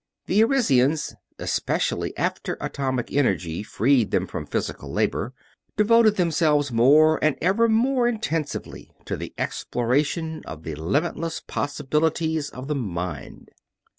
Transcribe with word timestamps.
The 0.25 0.43
Arisians 0.43 1.13
especially 1.37 2.17
after 2.17 2.57
atomic 2.59 3.13
energy 3.13 3.61
freed 3.61 4.09
them 4.09 4.25
from 4.25 4.47
physical 4.47 4.91
labor 4.91 5.31
devoted 5.77 6.15
themselves 6.15 6.71
more 6.71 7.23
and 7.23 7.35
ever 7.39 7.69
more 7.69 8.07
intensively 8.07 8.89
to 9.05 9.15
the 9.15 9.31
exploration 9.37 10.41
of 10.47 10.63
the 10.63 10.73
limitless 10.73 11.41
possibilities 11.45 12.49
of 12.49 12.67
the 12.67 12.73
mind. 12.73 13.51